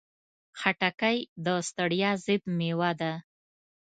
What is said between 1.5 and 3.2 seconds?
ستړیا ضد مېوه ده.